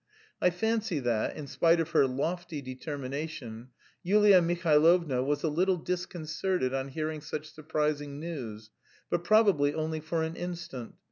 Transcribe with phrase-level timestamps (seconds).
[0.41, 3.67] I fancy that, in spite of her lofty determination,
[4.01, 8.71] Yulia Mihailovna was a little disconcerted on hearing such surprising news,
[9.11, 10.95] but probably only for an instant.